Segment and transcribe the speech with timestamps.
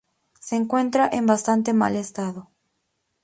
[0.39, 2.49] Se encuentran en bastante mal estado.